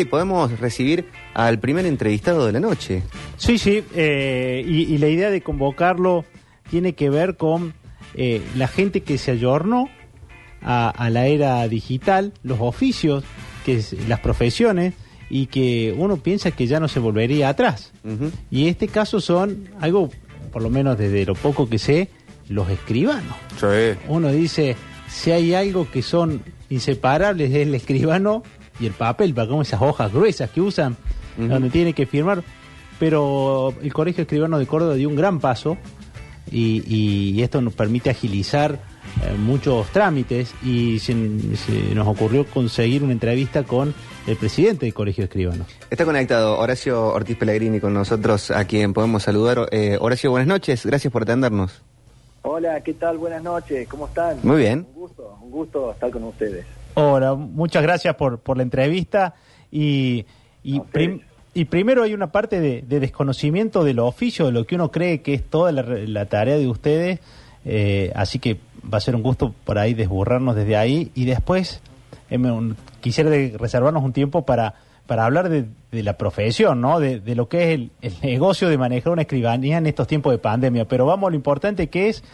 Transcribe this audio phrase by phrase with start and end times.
[0.00, 3.02] Y podemos recibir al primer entrevistado de la noche.
[3.36, 6.24] Sí, sí, eh, y, y la idea de convocarlo
[6.70, 7.74] tiene que ver con
[8.14, 9.88] eh, la gente que se ayornó
[10.62, 13.24] a, a la era digital, los oficios,
[13.66, 14.94] que es- las profesiones,
[15.30, 17.92] y que uno piensa que ya no se volvería atrás.
[18.52, 20.10] Y en este caso son algo,
[20.52, 22.08] por lo menos desde lo poco que sé,
[22.48, 23.34] los escribanos.
[24.06, 24.76] Uno dice,
[25.08, 26.40] si hay algo que son
[26.70, 28.44] inseparables es el escribano
[28.80, 30.96] y el papel, para como esas hojas gruesas que usan,
[31.36, 32.42] donde tiene que firmar.
[32.98, 35.76] Pero el Colegio Escribano de Córdoba dio un gran paso
[36.50, 38.80] y, y esto nos permite agilizar
[39.22, 41.14] eh, muchos trámites y se,
[41.56, 43.94] se nos ocurrió conseguir una entrevista con
[44.26, 45.64] el presidente del Colegio Escribano.
[45.90, 49.68] Está conectado Horacio Ortiz Pellegrini con nosotros, a quien podemos saludar.
[49.72, 51.82] Eh, Horacio, buenas noches, gracias por atendernos.
[52.42, 53.18] Hola, ¿qué tal?
[53.18, 54.38] Buenas noches, ¿cómo están?
[54.42, 54.86] Muy bien.
[54.94, 56.64] Un gusto, un gusto estar con ustedes.
[57.00, 59.34] Hola, muchas gracias por, por la entrevista.
[59.70, 60.26] Y,
[60.64, 61.20] y, prim-
[61.70, 65.32] primero hay una parte de, de desconocimiento del oficio, de lo que uno cree que
[65.34, 67.20] es toda la, la tarea de ustedes.
[67.64, 68.58] eh, así que
[68.92, 71.12] va a ser un gusto por ahí desburrarnos desde ahí.
[71.14, 71.80] Y después
[72.30, 74.74] eh, un- quisiera de- reservarnos un tiempo para,
[75.06, 76.98] para hablar de, de la profesión, ¿no?
[76.98, 80.32] De, de lo que es el, el negocio de manejar una escribanía en estos tiempos
[80.32, 80.84] de pandemia.
[80.86, 82.24] Pero vamos a lo importante que es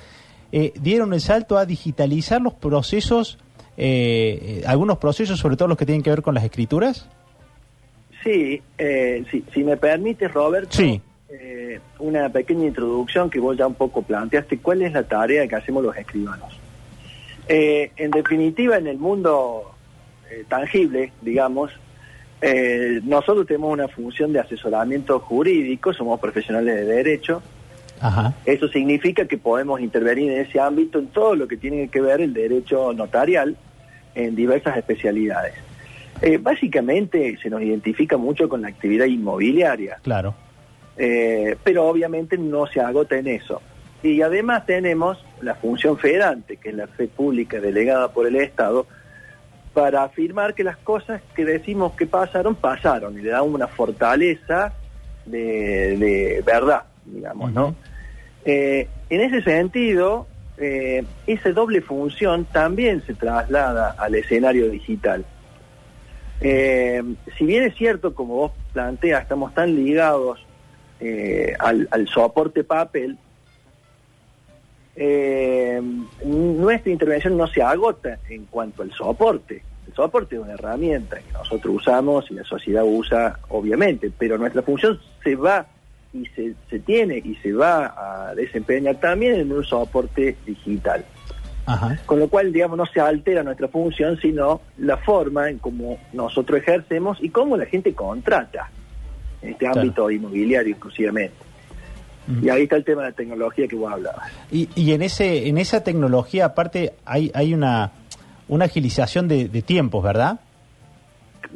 [0.52, 3.38] eh, dieron el salto a digitalizar los procesos,
[3.76, 7.08] eh, algunos procesos, sobre todo los que tienen que ver con las escrituras.
[8.22, 11.00] Sí, eh, si, si me permites, Roberto, Sí.
[11.28, 14.58] eh, una pequeña introducción que vos ya un poco planteaste.
[14.58, 16.58] ¿Cuál es la tarea que hacemos los escribanos?
[17.48, 19.74] Eh, en definitiva, en el mundo
[20.30, 21.70] eh, tangible, digamos,
[22.40, 27.42] eh, nosotros tenemos una función de asesoramiento jurídico, somos profesionales de derecho,
[28.00, 28.34] Ajá.
[28.44, 32.20] Eso significa que podemos intervenir en ese ámbito en todo lo que tiene que ver
[32.20, 33.56] el derecho notarial
[34.14, 35.54] en diversas especialidades.
[36.22, 40.34] Eh, básicamente se nos identifica mucho con la actividad inmobiliaria, Claro.
[40.96, 43.60] eh, pero obviamente no se agota en eso.
[44.02, 48.86] Y además tenemos la función federante, que es la fe pública delegada por el Estado,
[49.72, 54.72] para afirmar que las cosas que decimos que pasaron, pasaron, y le damos una fortaleza
[55.26, 57.74] de, de verdad, digamos, ¿no?
[58.44, 60.26] Eh, en ese sentido,
[60.58, 65.24] eh, esa doble función también se traslada al escenario digital.
[66.40, 67.02] Eh,
[67.38, 70.44] si bien es cierto, como vos planteas, estamos tan ligados
[71.58, 73.18] al, al soporte papel,
[76.24, 79.62] nuestra intervención no se agota en cuanto al soporte.
[79.86, 84.62] El soporte es una herramienta que nosotros usamos y la sociedad usa, obviamente, pero nuestra
[84.62, 85.66] función se va
[86.14, 91.04] y se, se tiene y se va a desempeñar también en un soporte digital.
[91.66, 91.98] Ajá.
[92.06, 96.60] Con lo cual, digamos, no se altera nuestra función, sino la forma en cómo nosotros
[96.60, 98.70] ejercemos y cómo la gente contrata
[99.42, 99.80] en este Claro.
[99.80, 101.34] ámbito inmobiliario inclusivamente.
[102.28, 102.46] Ujú.
[102.46, 104.30] Y ahí está el tema de la tecnología que vos hablabas.
[104.50, 107.92] Y, y en ese en esa tecnología, aparte, hay, hay una,
[108.48, 110.40] una agilización de, de tiempos, ¿verdad?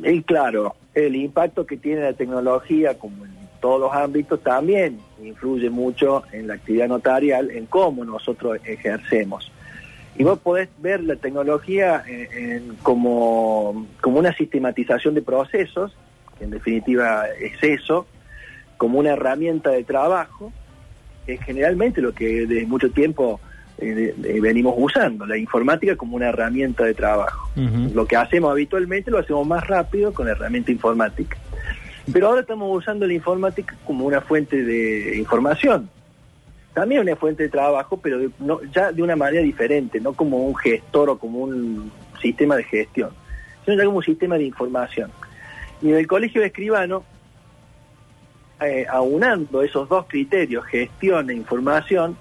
[0.03, 3.31] Y claro, el impacto que tiene la tecnología, como en
[3.61, 9.51] todos los ámbitos, también influye mucho en la actividad notarial, en cómo nosotros ejercemos.
[10.17, 15.97] Y vos podés ver la tecnología en- en- como, como una sistematización de procesos,
[16.39, 18.07] que en definitiva es eso,
[18.77, 20.53] como una herramienta de trabajo,
[21.27, 23.41] es generalmente lo que desde mucho tiempo
[23.81, 27.49] eh, venimos usando, la informática como una herramienta de trabajo.
[27.95, 31.37] Lo que hacemos habitualmente lo hacemos más rápido con la herramienta informática.
[32.13, 35.91] Pero ahora estamos usando la informática como una fuente de información.
[36.73, 40.39] También una fuente de trabajo, pero de- no- ya de una manera diferente, no como
[40.47, 41.91] un gestor o como un
[42.23, 43.11] sistema de gestión,
[43.65, 45.11] sino ya como un sistema de información.
[45.83, 47.05] Y en el colegio de escribano,
[48.61, 52.17] eh, aunando esos dos criterios, gestión e información,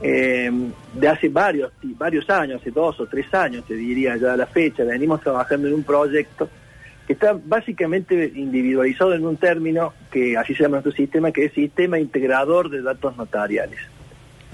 [0.00, 0.50] eh,
[0.94, 4.46] de hace varios, varios años, hace dos o tres años, te diría ya a la
[4.46, 6.48] fecha, venimos trabajando en un proyecto
[7.12, 11.98] está básicamente individualizado en un término que así se llama nuestro sistema, que es Sistema
[11.98, 13.78] Integrador de Datos Notariales,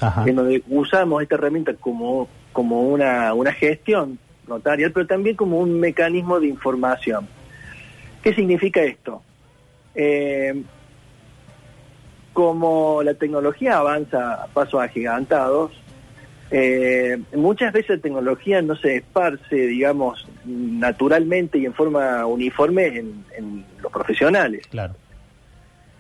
[0.01, 0.25] Ajá.
[0.27, 5.79] en donde usamos esta herramienta como, como una, una gestión notarial, pero también como un
[5.79, 7.29] mecanismo de información.
[8.23, 9.23] ¿Qué significa esto?
[9.95, 10.63] Eh,
[12.33, 15.73] como la tecnología avanza a pasos agigantados,
[16.51, 23.25] eh, muchas veces la tecnología no se esparce, digamos, naturalmente y en forma uniforme en,
[23.37, 24.67] en los profesionales.
[24.69, 24.95] Claro.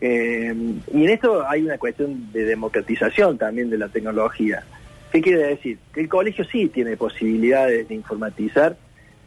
[0.01, 0.55] Eh,
[0.95, 4.65] y en esto hay una cuestión de democratización también de la tecnología.
[5.11, 5.79] ¿Qué quiere decir?
[5.93, 8.77] Que el colegio sí tiene posibilidades de informatizar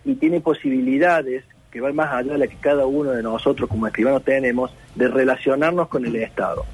[0.06, 3.88] y tiene posibilidades que va más allá de la que cada uno de nosotros como
[3.88, 6.66] escribanos tenemos, de relacionarnos con el Estado.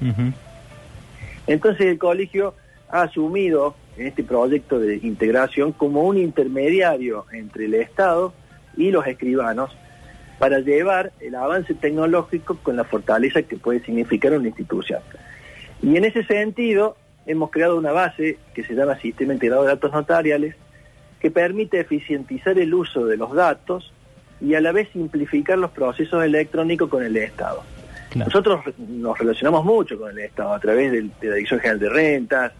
[1.46, 2.54] Entonces el colegio
[2.90, 8.32] ha asumido en este proyecto de integración como un intermediario entre el Estado
[8.76, 9.76] y los escribanos
[10.38, 15.00] para llevar el avance tecnológico con la fortaleza que puede significar una institución.
[15.82, 16.96] Y en ese sentido
[17.26, 20.54] hemos creado una base que se llama Sistema Integrado de Datos Notariales
[21.20, 23.92] que permite eficientizar el uso de los datos
[24.40, 27.64] y a la vez simplificar los procesos electrónicos con el Estado.
[28.10, 28.26] Claro.
[28.26, 32.52] Nosotros nos relacionamos mucho con el Estado a través de la Dirección General de Rentas,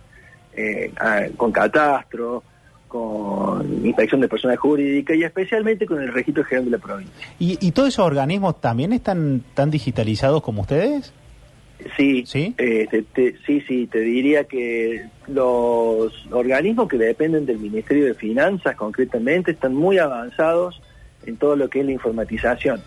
[0.55, 2.43] eh, a- con Catastro,
[2.89, 7.29] con Inspección de Personas Jurídicas y especialmente con el Registro General de la Provincia.
[7.39, 11.13] ¿Y, y todos esos organismos también están tan digitalizados como ustedes?
[11.97, 12.55] Sí, ¿Sí?
[12.59, 18.15] eh, te- te- sí, sí, te diría que los organismos que dependen del Ministerio de
[18.15, 20.81] Finanzas concretamente están muy avanzados
[21.25, 22.81] en todo lo que es la informatización.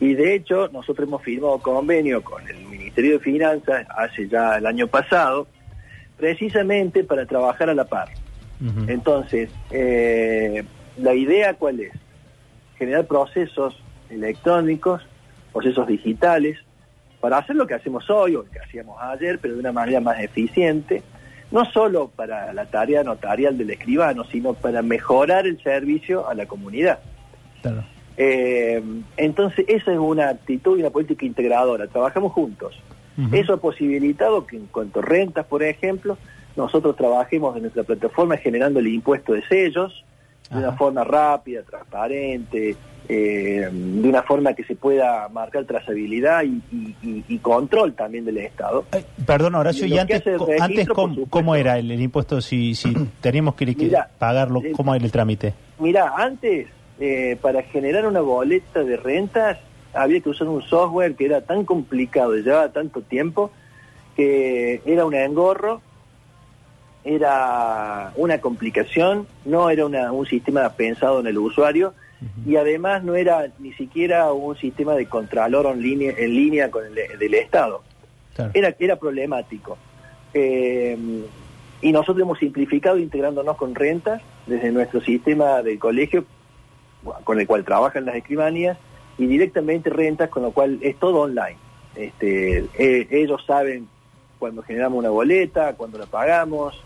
[0.00, 4.66] Y de hecho, nosotros hemos firmado convenio con el Ministerio de Finanzas hace ya el
[4.66, 5.46] año pasado,
[6.16, 8.08] precisamente para trabajar a la par.
[8.88, 10.64] Entonces, eh,
[10.96, 11.92] la idea cuál es?
[12.78, 13.76] Generar procesos
[14.08, 15.02] electrónicos,
[15.52, 16.58] procesos digitales,
[17.20, 20.00] para hacer lo que hacemos hoy o lo que hacíamos ayer, pero de una manera
[20.00, 21.02] más eficiente,
[21.50, 26.46] no solo para la tarea notarial del escribano, sino para mejorar el servicio a la
[26.46, 27.00] comunidad.
[27.60, 27.84] Claro.
[28.16, 28.82] Eh,
[29.18, 31.86] entonces, esa es una actitud y una política integradora.
[31.86, 32.80] Trabajamos juntos.
[33.32, 36.18] Eso ha posibilitado que en cuanto a rentas, por ejemplo,
[36.56, 40.04] nosotros trabajemos en nuestra plataforma generando el impuesto de sellos
[40.50, 42.76] de una forma rápida, transparente,
[43.08, 46.62] eh, de una forma que se pueda marcar trazabilidad y,
[47.28, 48.84] y- control también del Estado.
[49.26, 52.40] Perdón, Horacio, Y ¿y lo que antes, registro, antes cómo, cómo era el, el impuesto
[52.40, 54.60] si, si teníamos que, Mira, pagarlo?
[54.62, 55.54] eh, ¿Cómo era el trámite?
[55.78, 56.68] Mira, antes,
[57.00, 59.58] eh, para generar una boleta de rentas,
[59.96, 63.50] había que usar un software que era tan complicado y llevaba tanto tiempo
[64.14, 65.80] que era un engorro,
[67.04, 71.94] era una complicación, no era una- un sistema pensado en el usuario
[72.46, 76.84] y además no era ni siquiera un sistema de contralor en línea, en línea con
[76.86, 77.82] el del Estado
[78.34, 78.50] Claro.
[78.54, 79.76] era, era problemático.
[80.34, 80.96] Eh,
[81.82, 86.24] y nosotros hemos simplificado integrándonos con rentas desde nuestro sistema del colegio,
[87.24, 88.78] con el cual trabajan las escribanías,
[89.18, 91.56] y directamente rentas, con lo cual es todo online.
[91.96, 93.88] Este, eh, ellos saben
[94.38, 96.80] cuando generamos una boleta, cuando la pagamos.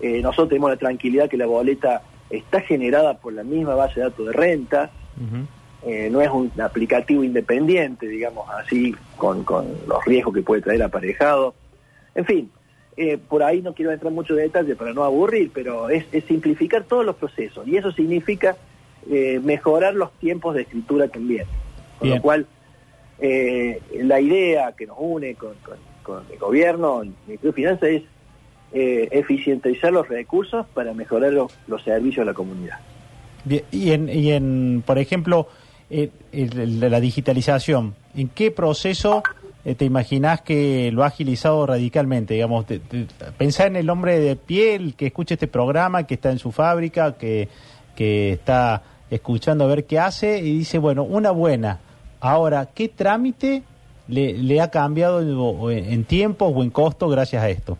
[0.00, 4.06] Eh, nosotros tenemos la tranquilidad que la boleta está generada por la misma base de
[4.06, 4.90] datos de rentas,
[5.86, 10.82] eh, no es un aplicativo independiente, digamos así, con, con los riesgos que puede traer
[10.82, 11.54] aparejado.
[12.14, 12.50] En fin,
[13.28, 16.84] por ahí no quiero entrar mucho en detalle para no aburrir, pero es, es simplificar
[16.84, 18.56] todos los procesos y eso significa
[19.42, 21.46] mejorar los tiempos de escritura también.
[21.98, 22.16] Con Bien.
[22.16, 22.46] lo cual,
[23.20, 27.88] eh, la idea que nos une con, con- con el gobierno, el Ministerio de Finanzas,
[27.88, 28.02] es
[28.72, 32.78] eh, eficientizar los recursos para mejorar los- los servicios a la comunidad.
[33.44, 35.48] Bien, y en, y en por ejemplo,
[35.88, 39.22] eh, el- el- la digitalización, ¿en qué proceso
[39.64, 42.34] eh, te imaginás que lo ha agilizado radicalmente?
[42.34, 43.06] Digamos, te- te-
[43.38, 47.16] pensá en el hombre de piel que escucha este programa, que está en su fábrica,
[47.16, 47.48] que,
[47.94, 51.80] que está escuchando a ver qué hace y dice, bueno, una buena.
[52.20, 53.62] Ahora, ¿qué trámite
[54.08, 57.78] le, le ha cambiado en, en- en tiempo o en costo gracias a esto?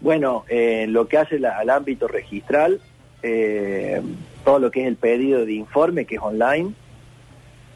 [0.00, 2.80] Bueno, eh, lo que hace la- al ámbito registral,
[3.22, 4.00] eh,
[4.44, 6.72] todo lo que es el pedido de informe, que es online,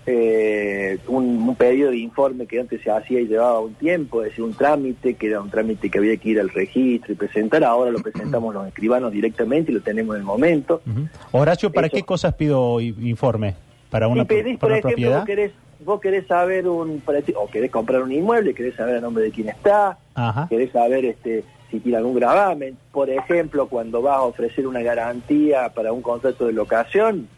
[0.07, 4.31] eh, un, un pedido de informe que antes se hacía y llevaba un tiempo, es
[4.31, 7.63] decir, un trámite, que era un trámite que había que ir al registro y presentar,
[7.63, 10.83] ahora lo presentamos los escribanos directamente y lo tenemos en el momento.
[11.31, 11.97] Horacio, ¿para Eso.
[11.97, 13.55] qué cosas pido informe?
[13.93, 15.19] ¿Para una, y pedís, por para ejemplo, propiedad?
[15.19, 15.53] vos querés,
[15.85, 17.03] vos querés saber un,
[17.37, 20.47] o querés comprar un inmueble, querés saber el nombre de quién está, Ajá.
[20.49, 22.79] querés saber este si tiene algún gravamen.
[22.91, 27.29] Por ejemplo, cuando vas a ofrecer una garantía para un contrato de locación,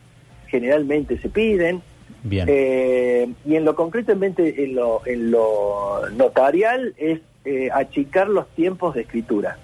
[0.46, 1.82] generalmente se piden.
[2.22, 2.46] Bien.
[2.48, 8.94] Eh, y en lo concretamente, en lo, en lo notarial, es eh, achicar los tiempos
[8.94, 9.58] de escritura.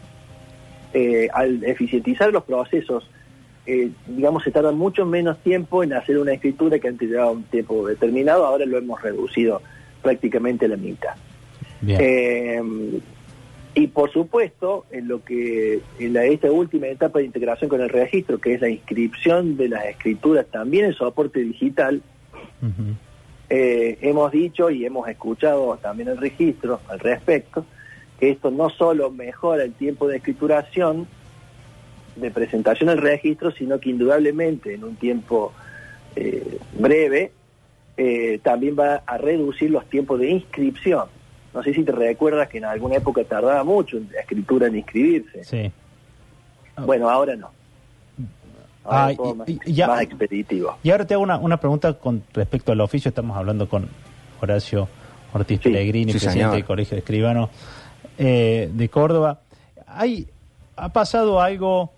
[0.93, 3.09] Eh, al eficientizar los procesos,
[3.73, 7.45] eh, digamos, se tarda mucho menos tiempo en hacer una escritura que antes llevaba un
[7.45, 9.63] tiempo determinado, ahora lo hemos reducido
[10.03, 11.15] prácticamente a la mitad.
[11.87, 12.61] Eh,
[13.77, 17.91] y por supuesto, en lo que en la, esta última etapa de integración con el
[17.91, 22.03] registro, que es la inscripción de las escrituras también en soporte digital,
[23.49, 27.65] eh, hemos dicho y hemos escuchado también el registro al respecto,
[28.19, 31.07] que esto no solo mejora el tiempo de escrituración,
[32.17, 35.53] de presentación al registro, sino que indudablemente en un tiempo
[36.17, 37.33] eh, breve
[37.97, 41.05] eh, también va a reducir los tiempos de inscripción.
[41.53, 45.45] No sé si te recuerdas que en alguna época tardaba mucho la escritura en inscribirse.
[45.45, 45.71] Sí.
[46.85, 47.51] Bueno, ahora no.
[48.85, 50.77] Ahora Ah, y- más, y ya- más expeditivo.
[50.83, 53.09] Y ahora te hago una, una pregunta con respecto al oficio.
[53.11, 53.89] Estamos hablando con
[54.41, 54.89] Horacio
[55.33, 56.55] Ortiz Sí, Pellegrini, sí, presidente señor.
[56.55, 57.51] del Colegio de Escribanos
[58.19, 59.41] eh, de Córdoba.
[59.87, 60.27] Hay,
[60.77, 61.93] ha pasado algo,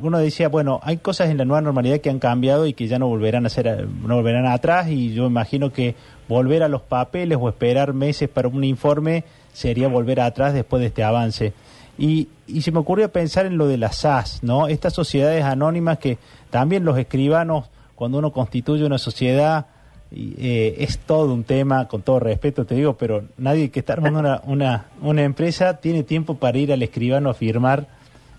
[0.00, 2.98] uno decía, bueno, hay cosas en la nueva normalidad que han cambiado y que ya
[2.98, 5.94] no volverán a ser, no volverán atrás y yo imagino que
[6.28, 10.86] volver a los papeles o esperar meses para un informe sería volver atrás después de
[10.86, 11.52] este avance.
[11.96, 14.66] Y, y se me ocurrió pensar en lo de las SAS, ¿no?
[14.66, 16.18] Estas sociedades anónimas que
[16.50, 19.66] también los escribanos, cuando uno constituye una sociedad,
[20.10, 24.20] eh, es todo un tema, con todo respeto te digo, pero nadie que está armando
[24.20, 27.88] una, una, una empresa tiene tiempo para ir al escribano a firmar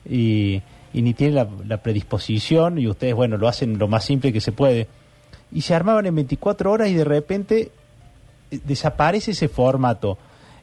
[0.09, 0.62] y,
[0.95, 4.53] y ni tiene la, predisposición y ustedes, bueno, lo hacen lo más simple que se
[4.53, 4.88] puede.
[5.51, 7.71] Y se armaban en 24 horas y de repente
[8.50, 10.17] eh, desaparece ese formato.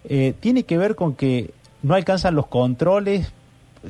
[0.05, 1.51] Eh, tiene que ver con que
[1.83, 3.31] no alcanzan los controles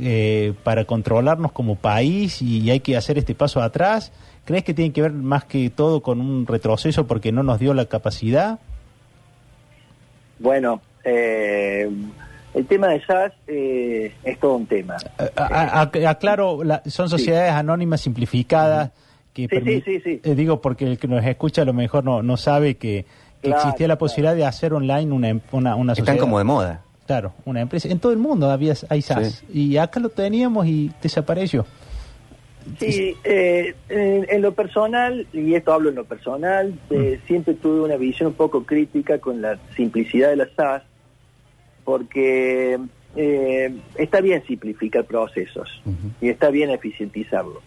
[0.00, 4.10] eh, para controlarnos como país y hay que hacer este paso atrás.
[4.44, 7.72] ¿Crees que tiene que ver más que todo con un retroceso porque no nos dio
[7.72, 8.58] la capacidad?
[10.40, 11.88] Bueno, eh,
[12.54, 14.96] el tema de SAS eh, es todo un tema.
[15.36, 18.90] A- a- a- aclaro, la- son sociedades anónimas simplificadas
[19.32, 20.20] que Sí, sí, sí, sí.
[20.22, 23.04] eh, digo porque el que nos escucha a lo mejor no, no sabe que,
[23.40, 23.98] que Claro, existía la claro.
[24.00, 26.14] posibilidad de hacer online una, em- una, una sociedad.
[26.14, 26.82] Están como de moda.
[27.06, 27.88] Claro, una empresa.
[27.88, 29.42] En todo el mundo había hay SAS.
[29.52, 31.64] Y acá lo teníamos y desapareció.
[32.78, 37.80] Sí, eh, en, en lo personal, y esto hablo en lo personal, eh, siempre tuve
[37.80, 40.82] una visión un poco crítica con la simplicidad de la SAS,
[41.84, 42.78] porque
[43.16, 45.82] eh, está bien simplificar procesos
[46.20, 47.60] y está bien eficientizarlo,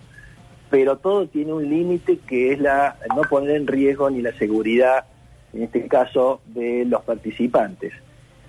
[0.70, 5.06] pero todo tiene un límite que es la no poner en riesgo ni la seguridad,
[5.54, 7.94] en este caso, de los participantes.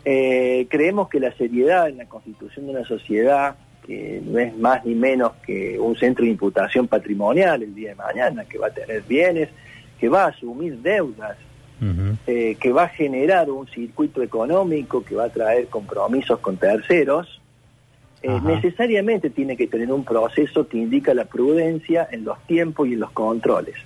[0.05, 3.57] Eh, creemos que la seriedad en la constitución de una sociedad,
[3.87, 7.95] que no es más ni menos que un centro de imputación patrimonial el día de
[7.97, 9.49] mañana, que va a tener bienes,
[9.99, 11.37] que va a asumir deudas,
[11.79, 17.41] Eh, que va a generar un circuito económico, que va a traer compromisos con terceros,
[18.23, 22.95] eh, necesariamente tiene que tener un proceso que indica la prudencia en los tiempos y
[22.95, 23.77] en los controles.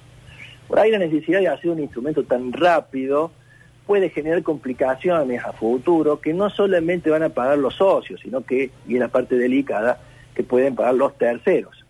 [0.69, 3.33] Por ahí la necesidad de hacer un instrumento tan rápido
[3.87, 8.71] puede generar complicaciones a futuro que no solamente van a pagar los socios, sino que,
[8.87, 10.01] y es la parte delicada,
[10.33, 11.85] que pueden pagar los terceros.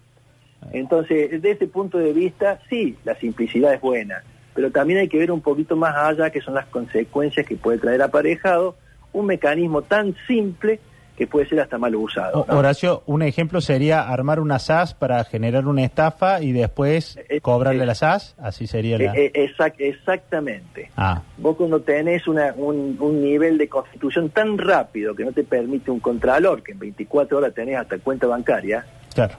[0.72, 4.22] Entonces, desde ese punto de vista, sí, la simplicidad es buena,
[4.54, 7.78] pero también hay que ver un poquito más allá que son las consecuencias que puede
[7.78, 8.76] traer aparejado
[9.12, 10.78] un mecanismo tan simple
[11.16, 12.46] que puede ser hasta mal usado.
[12.48, 17.82] Horacio, un ejemplo sería armar una SAS para generar una estafa y después Eh, cobrarle
[17.82, 18.34] eh, la SAS.
[18.38, 19.12] Así sería la.
[19.14, 20.90] Eh, eh, exac- exactamente.
[20.96, 25.44] ah, Vos cuando tenés una- un, un nivel de constitución tan rápido que no te
[25.44, 29.34] permite un contralor, que en 24 horas tenés hasta cuenta bancaria, claro.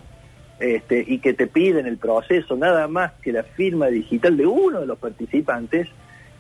[0.62, 4.80] Este, y que te piden el proceso nada más que la firma digital de uno
[4.80, 5.88] de los participantes,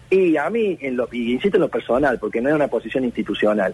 [0.10, 3.04] y a mí, en lo, y insisto en lo personal, porque no es una posición
[3.06, 3.74] institucional,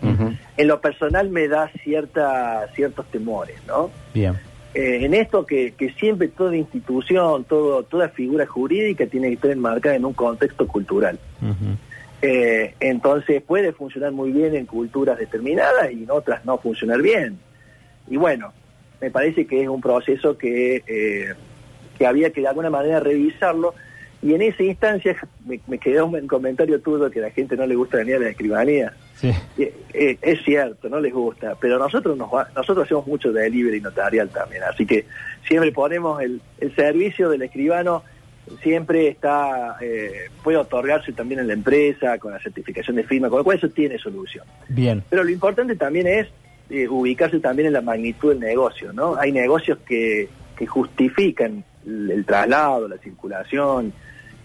[0.55, 3.89] en lo personal me da cierta, ciertos temores, ¿no?
[4.13, 4.35] Bien.
[4.73, 9.49] Eh, en esto que, que siempre toda institución, todo, toda figura jurídica tiene que estar
[9.49, 11.17] enmarcada en un contexto cultural.
[12.21, 17.39] Eh, entonces puede funcionar muy bien en culturas determinadas y en otras no funcionar bien.
[18.07, 18.53] Y bueno,
[19.01, 21.33] me parece que es un proceso que, eh,
[21.97, 23.73] que había que de alguna manera revisarlo.
[24.21, 27.67] Y en esa instancia me, me quedó un comentario tuyo que a la gente no
[27.67, 28.93] le gusta venir a la escribanía.
[29.15, 29.31] Sí.
[29.57, 33.43] Eh, eh, es cierto, no les gusta, pero nosotros nos va- nosotros hacemos mucho de
[33.43, 35.05] delivery notarial también, así que
[35.47, 38.03] siempre ponemos el, el servicio del escribano,
[38.61, 43.39] siempre está, eh, puede otorgarse también en la empresa con la certificación de firma, con
[43.39, 44.45] lo cual eso tiene solución.
[44.69, 45.03] Bien.
[45.09, 46.27] Pero lo importante también es
[46.69, 49.15] eh, ubicarse también en la magnitud del negocio, ¿no?
[49.15, 53.93] Hay negocios que, que justifican el, traslado, la circulación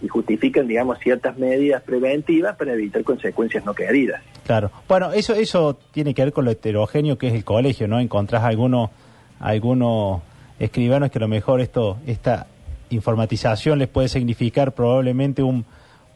[0.01, 4.23] y justifican, digamos, ciertas medidas preventivas para evitar consecuencias no queridas.
[4.45, 4.71] Claro.
[4.89, 8.01] Bueno, eso eso tiene que ver con lo heterogéneo que es el colegio, ¿no?
[8.01, 8.91] Encontrás algunos
[9.39, 10.23] algunos
[10.59, 12.47] escribanos que a lo mejor esto esta
[12.91, 15.65] informatización les puede significar probablemente un,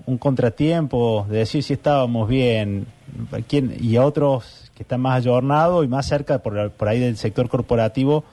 [0.04, 2.86] un contratiempo de decir si estábamos bien
[3.48, 7.16] quién y a otros que están más ayornados y más cerca por, por ahí del
[7.16, 8.24] sector corporativo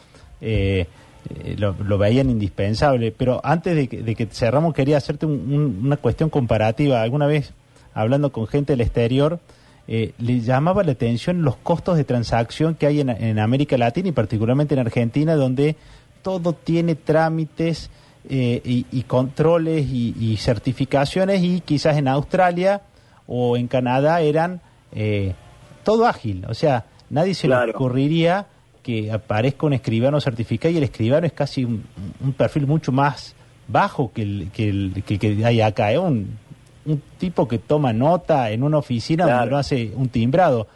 [0.41, 0.87] eh,
[1.29, 3.11] eh, lo, veían indispensable.
[3.11, 7.01] Pero antes de que, de que cerramos, quería hacerte un- un- una cuestión comparativa.
[7.01, 7.53] Alguna vez,
[7.93, 9.39] hablando con gente del exterior,
[9.87, 14.11] eh, le llamaba la atención los costos de transacción que hay en, América Latina y
[14.11, 15.75] particularmente en Argentina, donde
[16.21, 17.89] todo tiene trámites
[18.29, 22.81] eh, y, controles y, certificaciones y quizás en Australia
[23.27, 24.61] o en Canadá eran
[25.83, 26.45] todo ágil.
[26.47, 28.47] O sea, nadie se le ocurriría
[28.81, 31.83] que aparezca un escribano certificado y el escribano es casi un,
[32.21, 33.35] un perfil mucho más
[33.67, 35.91] bajo que el que, el, que, que hay acá.
[35.91, 36.37] Es un,
[36.85, 39.39] un tipo que toma nota en una oficina Claro.
[39.39, 40.67] donde no hace un timbrado.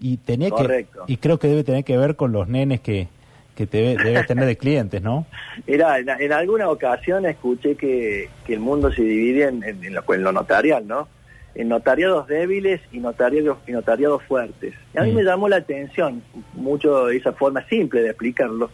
[0.00, 3.06] Y tenía que y creo que debe tener que ver con los nenes que,
[3.54, 5.26] que te debe, debe tener de clientes, ¿no?
[5.68, 9.94] Mira, en, en alguna ocasión escuché que, que el mundo se divide en, en- en
[9.94, 11.06] lo, en lo notarial, ¿no?
[11.54, 14.74] En notariados débiles y notariados, y notariados fuertes.
[14.94, 15.16] Y a mí Mm.
[15.16, 16.22] me llamó la atención
[16.54, 18.70] mucho esa forma simple de explicarlo,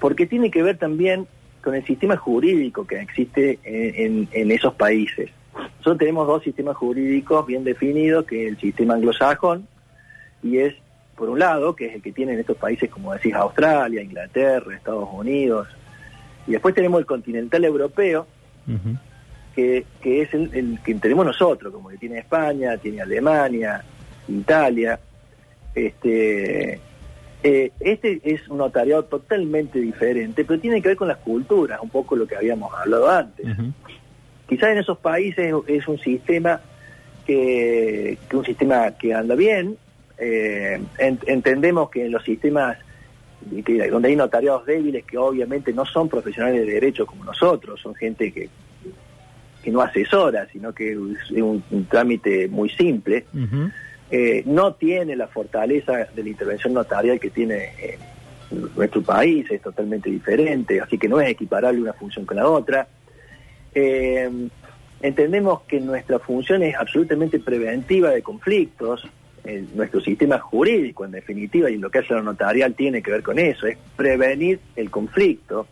[0.00, 1.26] porque tiene que ver también
[1.62, 5.30] con el sistema jurídico que existe en, en- en esos países.
[5.78, 9.66] Nosotros tenemos dos sistemas jurídicos bien definidos, que es el sistema anglosajón,
[10.42, 10.74] y es,
[11.16, 15.08] por un lado, que es el que tienen estos países como decís, Australia, Inglaterra, Estados
[15.12, 15.68] Unidos,
[16.46, 18.26] y después tenemos el continental europeo.
[19.58, 23.82] Que, que es el, el que tenemos nosotros, como que tiene España, tiene Alemania,
[24.28, 25.00] Italia.
[25.74, 26.78] Este,
[27.42, 31.90] eh, este es un notariado totalmente diferente, pero tiene que ver con las culturas, un
[31.90, 33.46] poco lo que habíamos hablado antes.
[34.48, 36.60] Quizás en esos países es un sistema
[37.26, 39.76] que, que un sistema que anda bien.
[40.18, 42.76] eh, en- entendemos que en los sistemas
[43.64, 47.94] que, donde hay notariados débiles que obviamente no son profesionales de derecho como nosotros, son
[47.96, 48.48] gente que,
[49.68, 53.26] que no asesora, sino que es un, un trámite muy simple,
[54.10, 57.98] eh, no tiene la fortaleza de la intervención notarial que tiene eh,
[58.74, 62.88] nuestro país, es totalmente diferente, así que no es equiparable una función con la otra.
[63.74, 64.30] Eh,
[65.02, 69.06] entendemos que nuestra función es absolutamente preventiva de conflictos,
[69.74, 73.38] nuestro sistema jurídico en definitiva y lo que hace la notarial tiene que ver con
[73.38, 75.66] eso, es prevenir el conflicto,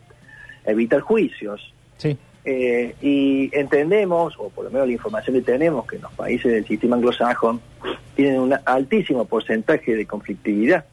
[0.67, 2.17] evitar juicios, Sí.
[2.49, 6.53] Eh, y entendemos, o por lo menos la información que tenemos, que en los países
[6.53, 7.61] del sistema anglosajón
[8.15, 10.85] tienen un altísimo porcentaje de conflictividad.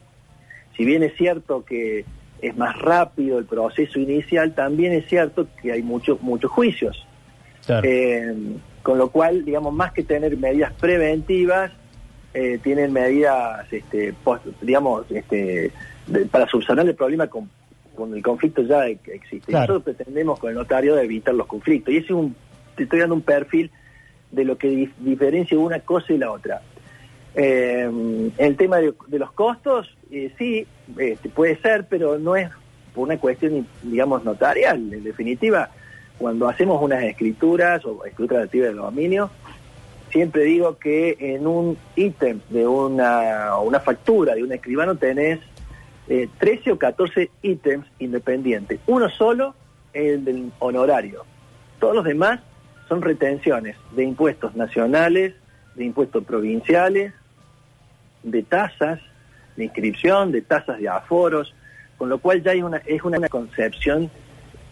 [0.76, 2.04] Si bien es cierto que
[2.42, 7.06] es más rápido el proceso inicial, también es cierto que hay muchos muchos juicios.
[7.64, 7.88] Claro.
[7.88, 8.34] Eh,
[8.82, 11.70] con lo cual, digamos, más que tener medidas preventivas,
[12.34, 15.70] eh, tienen medidas, este, post- digamos, este,
[16.08, 17.48] de- para subsanar el problema con,
[17.94, 19.52] con el conflicto ya que existe.
[19.52, 19.74] Claro.
[19.74, 21.92] Nosotros pretendemos con el notario de evitar los conflictos.
[21.94, 22.34] Y ese es un,
[22.76, 23.70] te estoy dando un perfil
[24.30, 26.60] de lo que dif- diferencia una cosa y la otra.
[27.34, 30.66] Eh, el tema de, de los costos, eh, sí,
[30.98, 32.48] este, puede ser, pero no es
[32.94, 34.92] por una cuestión, digamos, notarial.
[34.92, 35.70] En definitiva,
[36.18, 39.30] cuando hacemos unas escrituras o escrituras relativas de dominio,
[40.10, 45.40] siempre digo que en un ítem de una, una factura de un escribano tenés
[46.08, 48.80] eh, 13 o 14 ítems independientes.
[48.86, 49.54] Uno solo
[49.92, 51.24] el del honorario.
[51.78, 52.40] Todos los demás
[52.88, 55.34] son retenciones de impuestos nacionales,
[55.74, 57.12] de impuestos provinciales,
[58.22, 59.00] de tasas
[59.56, 61.54] de inscripción, de tasas de aforos,
[61.96, 64.10] con lo cual ya hay una, es una, concepción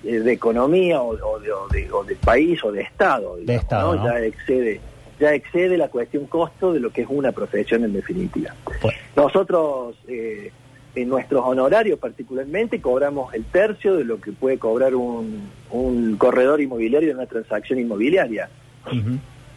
[0.03, 3.37] eh, de economía o, o de, o de- o de país o de Estado.
[3.37, 4.05] De Estado, ¿no?
[4.05, 4.81] Ya excede
[5.21, 8.53] ya excede la cuestión costo de lo que es una profesión en definitiva.
[8.81, 10.51] Pues, Nosotros, eh,
[10.95, 16.61] en nuestros honorarios particularmente, cobramos el tercio de lo que puede cobrar un, un corredor
[16.61, 18.49] inmobiliario en una transacción inmobiliaria.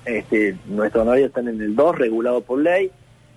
[0.05, 2.91] Este, nuestros honorarios están en el 2, regulado por ley,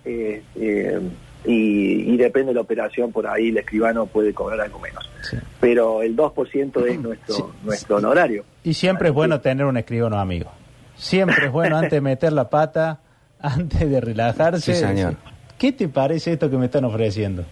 [0.05, 1.01] eh, eh,
[1.45, 5.09] y, y depende de la operación, por ahí el escribano puede cobrar algo menos.
[5.29, 5.37] Sí.
[5.61, 7.43] Pero el 2% es nuestro, Sí.
[7.65, 8.45] nuestro honorario.
[8.65, 10.51] Y siempre es bueno tener un escribano amigo.
[10.97, 13.01] Siempre es bueno antes de meter la pata,
[13.41, 14.75] antes de relajarse.
[14.75, 15.15] Sí, señor.
[15.59, 17.45] ¿Qué te parece esto que me están ofreciendo?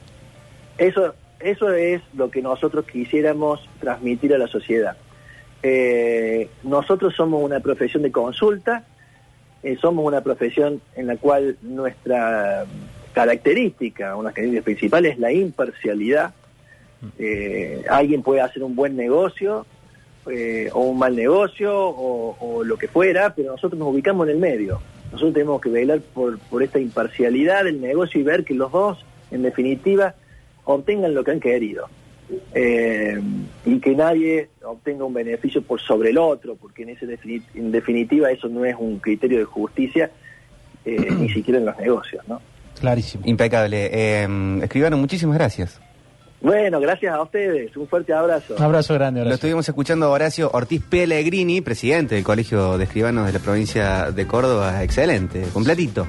[0.78, 4.96] Eso, eso es lo que nosotros quisiéramos transmitir a la sociedad.
[5.62, 8.84] Eh, nosotros somos una profesión de consulta,
[9.62, 12.66] eh, somos una profesión en la cual nuestra
[13.12, 16.34] característica, una característica principal es la imparcialidad.
[17.18, 19.66] Eh, alguien puede hacer un buen negocio
[20.30, 24.38] eh, o un mal negocio o, lo que fuera, pero nosotros nos ubicamos en el
[24.38, 24.80] medio.
[25.06, 29.04] Nosotros tenemos que velar por, por esta imparcialidad del negocio y ver que los dos,
[29.30, 30.14] en definitiva,
[30.66, 31.88] obtengan lo que han querido.
[32.54, 33.20] Eh,
[33.64, 37.06] y que nadie obtenga un beneficio por sobre el otro, porque en, ese
[37.54, 40.10] en definitiva eso no es un criterio de justicia,
[40.84, 42.26] eh, ni siquiera en los negocios.
[42.28, 42.40] ¿no?
[42.80, 43.22] Clarísimo.
[43.26, 43.90] Impecable.
[43.92, 45.80] Eh, escribano, muchísimas gracias.
[46.40, 48.54] Bueno, gracias a ustedes, un fuerte abrazo.
[48.56, 49.34] Un abrazo grande, Lo Horacio.
[49.34, 54.26] estuvimos escuchando a Horacio Ortiz Pellegrini, presidente del Colegio de Escribanos de la provincia de
[54.26, 54.82] Córdoba.
[54.82, 56.06] Excelente, completito.